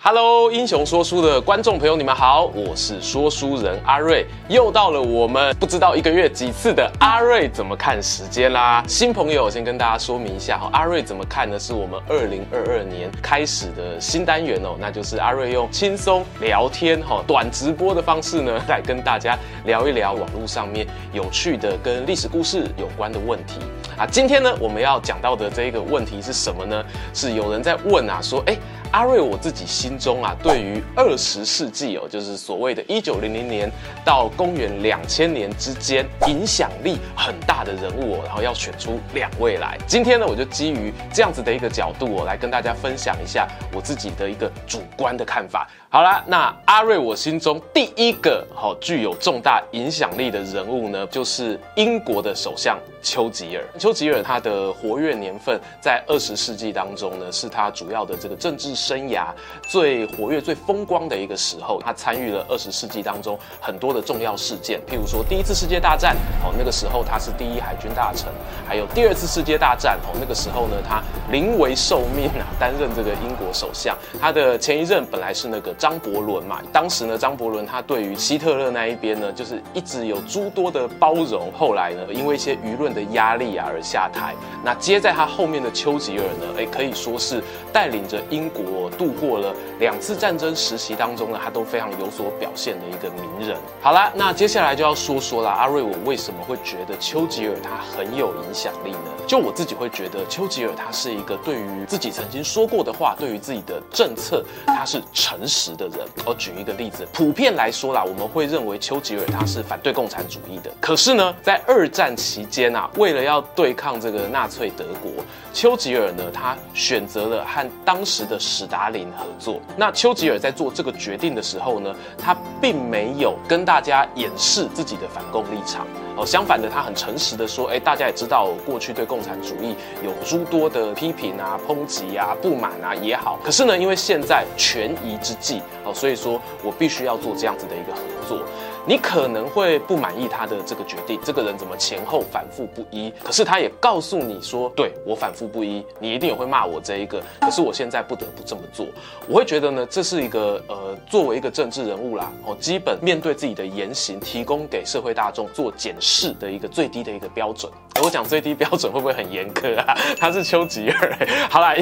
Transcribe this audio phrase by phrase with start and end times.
[0.00, 8.80] Hello，英雄说书的观众朋友，你们好，我是说书人阿瑞，又到了我们不知道一个月几次的阿瑞怎么看时间啦。
[8.86, 11.58] 新朋友，先跟大家说明一下哈，阿瑞怎么看呢？
[11.58, 23.58] 是我们二零二二年开始的新单元哦，那就是阿瑞用轻松聊天哈、短直播的方式呢，来跟大家聊一聊网络上面有趣的跟历史故事有关的问题
[23.98, 24.06] 啊。
[24.06, 26.84] 今天呢，我们要讲到的这一个问题是什么呢？
[27.12, 28.52] 是有人在问啊，说哎。
[28.54, 28.58] 诶
[28.90, 33.70] 阿瑞，我自己心中啊，对于二十世纪哦，就是所谓的一九零零年
[34.04, 39.76] 到公元两千年之间，影响力很大的人物哦，然后要选出两位来。
[39.86, 45.68] 今天呢，我就基于这样子的一个角度哦，来跟大家分享一下我自己的一个主观的看法。
[45.90, 53.64] 好啦，那阿瑞，我心中第一个好具有重大影响力的人物呢，就是英国的首相丘吉尔。
[53.78, 59.28] 丘吉尔他的活跃年份在二十世纪当中呢，是他主要的这个政治生涯
[59.70, 61.80] 最活跃、最风光的一个时候。
[61.82, 66.14] 他参与了二十世纪当中很多的重要事件，譬如说第一次世界大战，
[66.44, 68.28] 哦，那个时候他是第一海军大臣；
[68.68, 73.96] 还有第二次世界大战，哦，那个时候呢，他临危受命啊，担任这个英国首相。
[74.20, 75.68] 他的前一任本来是那个。
[75.78, 81.52] 张伯伦嘛，当时呢，张伯伦他对于希特勒那一边呢，就是一直有诸多的包容。
[81.52, 84.34] 后来呢，因为一些舆论的压力啊而下台。
[84.64, 87.40] 那接在他后面的丘吉尔呢，哎，可以说是
[87.72, 93.56] 带领着英国度过了两次战争时期当中呢，他都非常有所表现的一个名人。
[93.80, 98.98] 好啦，那接下来就要说说了，阿瑞，我为什么会觉得丘吉尔他很有影响力呢？
[99.28, 105.68] 就我自己会觉得，丘吉尔他是一个对于自己曾经说过的话，对于自己的政策，他是诚实。
[105.78, 110.70] 的人，我举一个例子，普遍来说啦，我们会认为丘吉尔他是反对共产主义的。
[110.80, 115.12] 可是呢，在二战期间啊，为了要对抗这个纳粹德国，
[115.52, 119.60] 丘吉尔呢，他选择了和当时的史达林合作。
[119.76, 125.86] 那丘吉尔在做这个决定的时候呢，他并没有跟大家掩饰自己的反共立场。
[126.16, 133.38] 哦，相反的，他很诚实的说，哎，大家也知道，过去对共产主义有诸多的批批评啊、抨击啊、不满啊也好。
[133.42, 138.42] 可是呢，因为现在权宜之计，哦，所以说我必须要做这样子的一个合作。
[138.86, 143.12] 你可能会不满意他的这个决定，这个人怎么前后反复不一？
[143.22, 147.22] 可是他也告诉你说，对，我反复不一，你一定也会骂我这一个。
[147.40, 148.86] 可是我现在不得不这么做。
[149.28, 157.70] 我会觉得呢，这是一个呃，作为一个政治人物啦，哦，基本面对自己的言行，提供给社会大众做检视的一个最低的一个标准。
[158.02, 159.94] 我讲最低标准会不会很严苛啊？
[160.18, 161.16] 他是丘吉尔。
[161.48, 161.74] 好啦，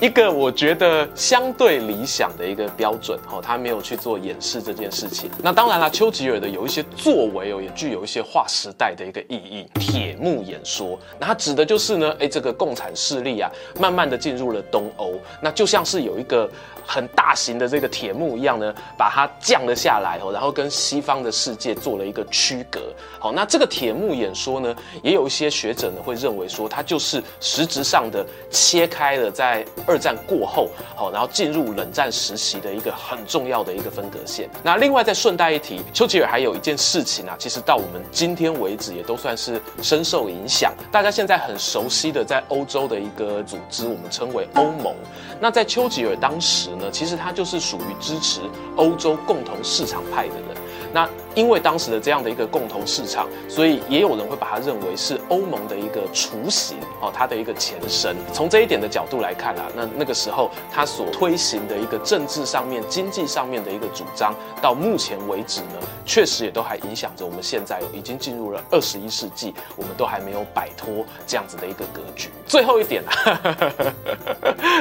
[0.00, 5.30] 一个我觉得相对理想的一个标准，哦，他没有去做掩饰这件事情。
[5.42, 6.46] 那当然啦，丘吉尔的。
[6.56, 9.68] 有一些作为哦，也具有一些划时代的一个意义。
[9.74, 15.12] 铁幕演说，那它指的就是呢，哎，这个共产势力啊，慢慢的进入了东欧，
[15.42, 16.50] 那就像是有一个。
[16.88, 22.80] 很大型的这个铁幕一样呢，把它降了下来哦，然后跟西方的世界做了一个区隔。
[23.18, 24.72] 好，那这个铁幕演说呢，
[25.02, 34.50] 也有一些学者呢会认为说，它就是实质上的切开了在二战过后，好，然后进入冷战时期的一个很重要的一个分隔线。
[34.62, 40.74] 那另外再顺带一提，丘吉尔还有一件事情啊，其实到我们今天为止也都算是深受影响。
[40.92, 44.94] 大家现在很熟悉的在欧洲的一个组织，我们称为欧盟。
[45.40, 46.90] 那在丘吉尔当时呢。
[46.96, 48.40] 其实他就是属于支持
[48.74, 50.56] 欧洲共同市场派的人。
[50.94, 51.06] 那
[51.36, 58.16] 因为当时的这样的一个共同市场，所以也有人会把它认为是欧盟的一个雏形哦，它的一个前身。
[58.32, 65.74] 从这一点的角度来看啊，那那个时候它所推行的一个政治上面、经济上面的一个主张，到目前为止呢，
[66.06, 72.30] 确实也都还影响着我们现在已经进入了二十一世纪，我们都还没有摆脱这样子的一个格局。
[72.46, 73.12] 最后一点啊，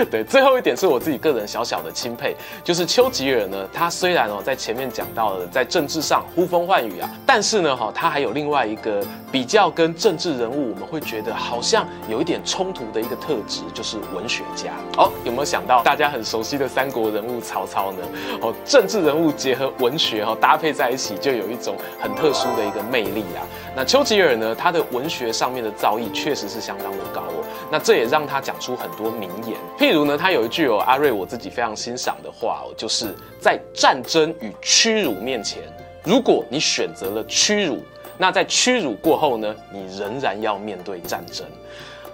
[0.09, 14.73] 对，最后一点是我自己个人小小的钦佩，就是丘吉尔呢，他虽然哦在前面讲到了在政治上呼风唤雨啊，但是呢，哈，他还有另外一个比较跟政治人物，我们会觉得好像有一点冲突的一个特质，就是文学家。
[14.95, 17.97] 哦，有没有想到大家很熟悉的三国人物曹操呢？
[18.41, 23.41] 哦，政治人物结合文学哈搭配在一起，就有一种很特殊的一个魅力啊。
[23.75, 27.43] 那丘吉尔呢，他的文学上面的造诣确实是相当的高哦。
[27.71, 35.63] 那这也让他讲出很多名言，譬如呢，他有一句哦，阿瑞我自己非常欣赏的话哦，就是在战争与屈辱面前。
[36.05, 37.83] 如果你选择了屈辱，
[38.17, 41.45] 那在屈辱过后呢，你仍然要面对战争。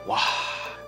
[0.08, 0.20] 哇，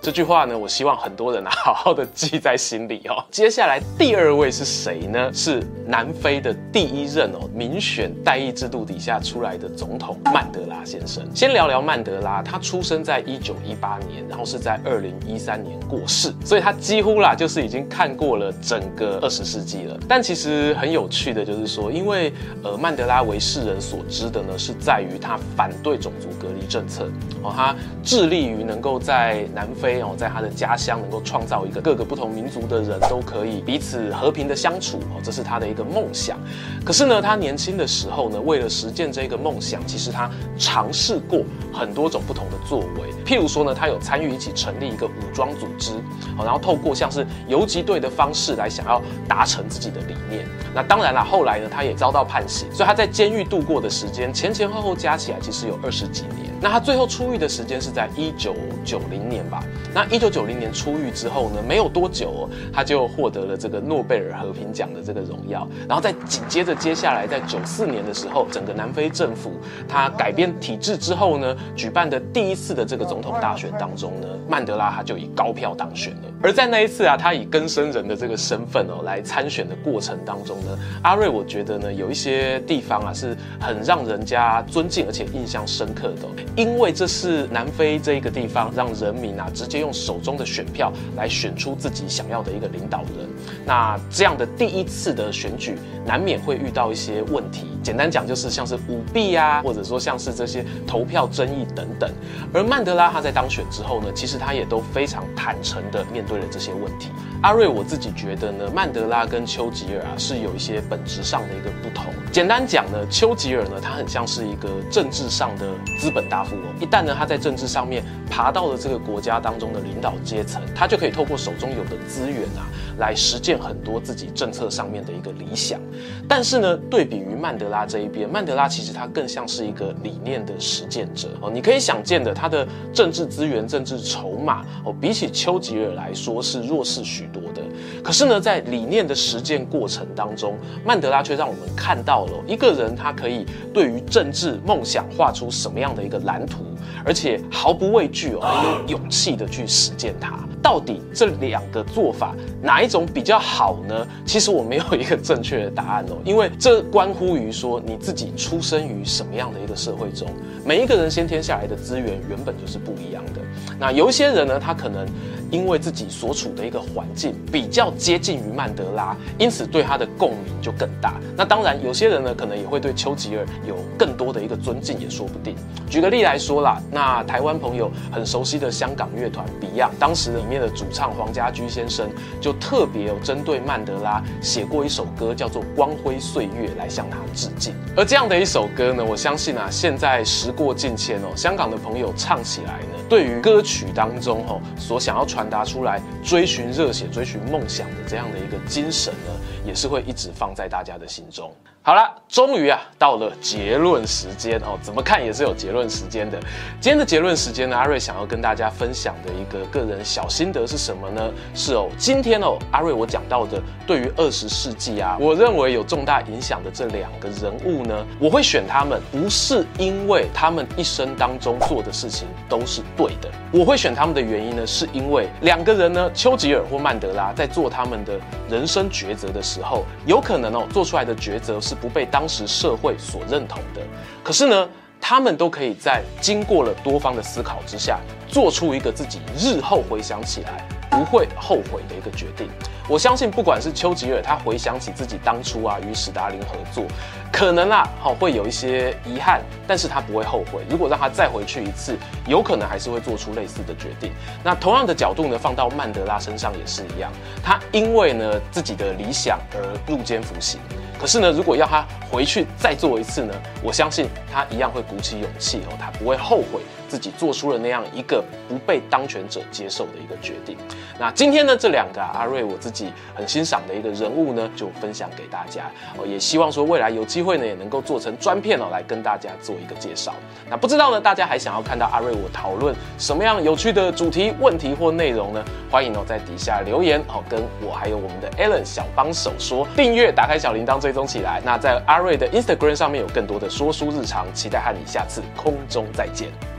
[0.04, 3.24] 这句话呢，我希望很多人啊好好的记在心里哦。
[3.32, 5.32] 接下来第二位是谁呢？
[5.32, 11.26] 是南非的第一任哦民选代议制度底下出来的总统曼德拉先生。
[11.34, 19.98] 先聊聊曼德拉，他出生在一九一八年，然后是在二零一三年过世，所以他几乎啦就是已经看过了整个二十世纪了。
[20.06, 22.30] 但其实很有趣的就是说，因为
[22.62, 27.08] 呃曼德拉为世人所知的呢，是在于他反对种族隔离政策
[27.42, 36.38] 哦，他致力于能够在南非哦，在他的家乡能够创造一个各个不同民族的人都可以彼此和平的相处哦，这是他的一个梦想。
[36.84, 41.42] 可是呢，他年轻的时候呢，为了实践这个梦想，其实他尝试过
[41.72, 43.12] 很多种不同的作为。
[43.24, 45.92] 譬如说呢，他有参与一起成立一个武装组织，
[46.36, 50.46] 然后透过像是游击队的方式来想要达成自己的理念。
[50.74, 56.52] 那当然了，后来呢，他也遭到判刑，所以他在监狱度过的时间前前后后加起来其实有二十几年。
[56.60, 58.54] 那他最后出狱的时间是在一九
[58.84, 59.62] 九零年吧？
[59.92, 65.66] 那一九九零年出狱之后呢，没有多久哦，他就获得了这个诺贝尔和平奖的这个荣耀。
[65.88, 69.52] 然后在紧接着接下来，在九四年的时候，整个南非政府
[69.88, 76.22] 他改变体制之后呢，举办的第一次的这个总统大选当中呢，曼德拉他就以高票当选了。
[76.42, 93.28] 而在那一次啊，他以更生人的这个身份哦来参选的过程当中呢，阿瑞我觉得呢有一些地方啊是很让人家尊敬而且印象深刻的，因为这是南非这一个地方让人民啊直接用手中的选票来选出自己想要的一个领导人。
[93.66, 95.76] 那这样的第一次的选举
[96.06, 102.08] 难免会遇到一些问题，简单讲就是像是舞弊啊，或者说像是这些投票争议等等。
[102.52, 107.08] 而曼德拉他在当选之后呢，其实他也都非常坦诚的面对了这些问题。
[107.44, 112.06] 阿瑞我自己觉得呢，曼德拉跟丘吉尔啊是有一些本质上的一个不同。
[112.32, 115.66] 简单讲呢，丘吉尔呢他很像是一个政治上的
[116.00, 122.64] 资本大富翁，一旦呢他在政治上面爬到了这个国家当中的领导阶层，他就可以透过手中有的资源啊
[122.96, 125.78] 来实践很多自己政策上面的一个理想。
[126.26, 131.50] 但是呢，对比于曼德拉这一边，曼德拉其实他更像是一个理念的实践者哦。
[131.52, 137.60] 你可以想见的，他的政治资源、政治筹码哦，比起丘吉尔来说是弱势许多的。
[138.02, 143.44] 可是呢，在理念的实践过程当中，曼德拉却让我们看到了一个人，他可以
[143.74, 146.64] 对于政治梦想画出什么样的一个蓝图，
[147.04, 150.38] 而且毫不畏惧哦，很有勇气的去实践它。
[150.62, 154.06] 到底这两个做法哪一种比较好呢？
[154.24, 160.26] 其实我没有一个正确的答案哦， 因为这关乎于说你自己出生于什么样的一个社会中。
[160.64, 163.42] 每一个人先天下来的资源原本就是不一样的。
[163.78, 165.06] 那有一些人呢，他可能
[165.50, 171.14] 因为自己所处的一个环境比较接近于曼德拉，因此对他的共鸣就更大。
[171.36, 175.54] 那当然，有些人呢，可能也会对丘吉尔有更多的一个尊敬，也说不定。
[175.88, 182.08] 举个例来说啦，那台湾朋友很熟悉的香港乐团 Beyond，当时里面的主唱黄家驹先生
[182.40, 187.74] 就特别有针对曼德拉写过一首歌，叫做《光辉岁月》来向他致敬。
[187.96, 199.30] 而这样的一首歌呢，我相信啊，现在时过境迁哦，香港的朋友唱起来呢，对于歌曲当中哦所想要传传达出来追寻热血、追寻梦想的这样的一个精神呢，
[199.66, 201.54] 也是会一直放在大家的心中。
[201.86, 206.40] 好了，终于啊到了结论时间哦，怎么看也是有结论时间的。
[206.80, 211.30] 今天的结论时间呢，阿瑞想要跟大家分享的一个个人小心得是什么呢？
[211.52, 223.28] 是哦，今天哦，阿瑞我讲到的对于二十世纪啊，我认为有重大影响的这两个人物呢，我会选他们，不是因为他们一生当中做的事情都是对的。
[223.52, 231.73] 我会选他们的原因呢，是因为两个人呢，丘吉尔或曼德拉在做他们的人生抉择的时候，有可能哦做出来的抉择是。
[231.74, 233.80] 不被当时社会所认同的，
[234.22, 234.68] 可是呢，
[235.00, 242.48] 他们都可以在经过了多方的思考之下，做出一个自己日后回想起来不会后悔的一个决定。
[242.86, 246.84] 我相信，不管是丘吉尔，他回想起自己当初啊与史达林合作，
[247.32, 250.62] 可能啊好会有一些遗憾，但是他不会后悔。
[250.68, 254.12] 如果让他再回去一次，有可能还是会做出类似的决定。
[254.44, 257.10] 那同样的角度呢，放到曼德拉身上也是一样，
[257.42, 260.60] 他因为呢自己的理想而入监服刑。
[261.04, 266.62] 可是呢，如果要他回去再做一次呢，我相信他一样会鼓起勇气哦，他不会后悔
[266.94, 270.56] 自己做出了那样一个不被当权者接受的一个决定。
[270.96, 275.62] 那今天呢，这两个、阿瑞我自己很欣赏的一个人物呢，就分享给大家
[275.98, 280.14] 哦，也希望说未来有机会呢，也能够做成专片哦，来跟大家做一个介绍。
[280.48, 285.44] 那不知道呢，大家还想要看到阿瑞我讨论什么样有趣的主题、问题或内容呢？
[285.68, 291.42] 欢迎哦在底下留言哦，跟我还有我们的 Alan 小帮手说，订阅、打开小铃铛、追踪起来。
[291.44, 296.53] 那在阿瑞的 Instagram 上面有更多的说书日常，期待和你下次空中再见。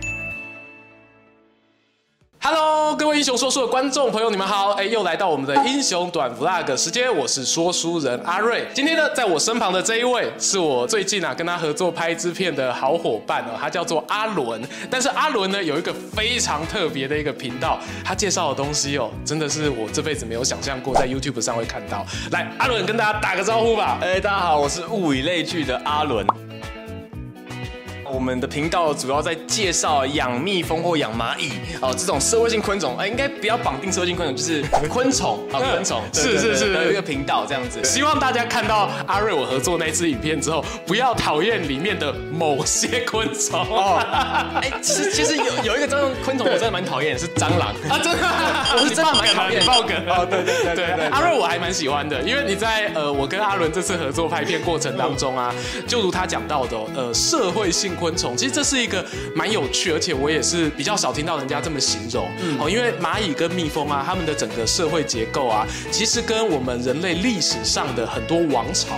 [2.86, 2.96] Hello。
[2.96, 4.70] 各位英雄说书的观众朋友，你们好！
[4.74, 8.68] 哎，又来到我们的英雄短 Vlog 时间，我是说书人阿瑞。
[8.76, 14.62] 今天呢，在我身旁的这一位，是我最近啊跟他合作拍支片的好伙伴哦，他叫做阿伦。
[14.90, 22.06] 但是阿伦呢，有一个非常特别的一个频道，他介绍的东西哦，真的是我这辈子没有想象过在 YouTube 上会看到。
[22.32, 23.98] 来，阿伦跟大家打个招呼吧。
[24.02, 26.26] 哎，大家好，我是物以类聚的阿伦。
[28.26, 37.84] 我们的频道主要在介绍养蜜蜂或养蚂蚁哦，这种社会性昆虫，哎，应该不要绑定社会性昆虫，就是昆虫 啊，昆虫，是是是，有一个频道这样子。
[37.84, 43.60] 希望大家看到阿瑞我合作那支影片之后，不要讨厌里面的某些昆虫。
[43.60, 44.02] 哦。
[44.60, 47.76] 哎，其实其实有有一个这种昆虫我真的蛮讨厌，是蟑螂。
[47.88, 48.28] 啊，真的，
[48.74, 55.54] 我是真的蛮讨厌爆梗哦，对对对对，阿瑞我还蛮喜欢的，因为你在呃，我跟阿伦这次合作拍片过程当中啊，
[55.88, 58.76] 就如他讲到的，呃，社会性昆虫，其实这是。
[58.86, 59.04] 一个
[59.34, 62.30] 蛮有趣，而且我也是比较少听到人家这么形容。
[62.40, 68.96] 嗯，哦，因为蚂蚁跟蜜蜂啊，它们的整个社会结构啊，其实跟我们人类历史上的很多王朝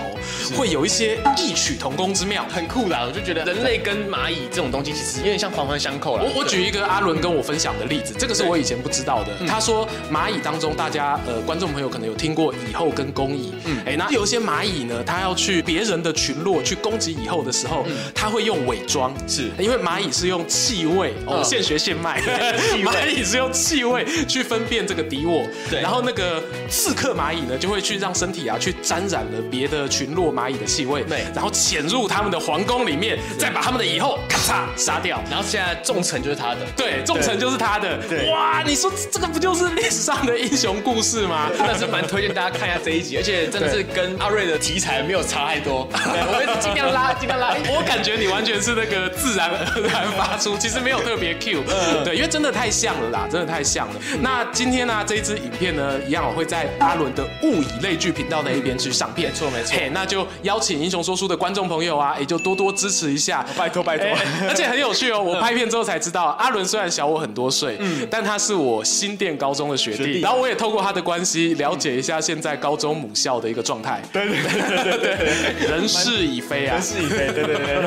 [0.54, 3.04] 会有一些异曲同工之妙，很酷啦。
[3.06, 6.24] 我就觉得人类跟蚂蚁这种东西其实有点像环环相扣了。
[6.24, 9.32] 我我举一个阿伦跟我分享的例子，这个是我以前不知道的。
[9.46, 13.54] 他说蚂蚁当中，大家呃观众朋友可能有听过蚁后跟工蚁。
[13.64, 19.78] 嗯，哎，那有一些蚂蚁呢，它要去别人的群落去攻击蚁后的时候，它会用伪装，是因为。
[19.78, 22.20] 蚂蚁是用气味哦，现学现卖。
[22.84, 25.80] 蚂蚁是用气味去分辨这个敌我，对。
[25.80, 31.24] 然后那个刺客蚂蚁呢，就会去让身体啊去沾染了别的群落蚂蚁的气味，对。
[31.32, 35.22] 然后潜入他们的皇宫里面，再把他们的蚁后咔嚓杀掉。
[35.30, 37.96] 然后现在重臣就是他的，对，重臣就是他的。
[38.08, 41.48] 对，哇，你说这个不就是历史上的英雄故事吗？
[41.56, 45.88] 真的是蛮推荐大家看一下这一集，而且真的是跟阿瑞的题材没有差太多。
[45.92, 47.54] 对，我们尽量拉，尽量拉。
[47.70, 49.50] 我感觉你完全是那个自然。
[49.50, 51.62] 而然发出，其实没有特别 Q，
[52.04, 53.94] 对，因为真的太像了啦，真的太像了。
[54.22, 59.76] 那今天呢，这一支影片呢，一样我会在阿伦的物以类聚频道那一边去上片，没错没错。
[59.92, 64.06] 那就邀请英雄说书的观众朋友啊，也就多多支持一下，拜托拜托。
[64.48, 74.02] 而且很有趣哦， 我拍片之后才知道，阿伦虽然小我很多岁，嗯，但他是我新店高中的学弟，然后我也透过他的关系了解一下现在高中母校的一个状态。
[74.12, 77.78] 对对对对对， 人事已非啊，人事已非，对对对。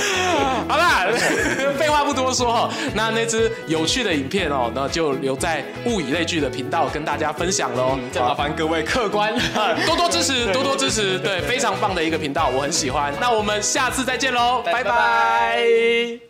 [0.68, 1.06] 好啦，
[1.78, 7.98] 废话不多说哈，那那支有趣的影片哦，那就留在物以类聚的频道跟大家分享喽。
[8.12, 9.32] 再麻烦各位客官
[9.86, 13.12] 多多支持，多多支持，对，非常棒的一个频道，我很喜欢。
[13.20, 16.29] 那我们下次再见喽，拜拜。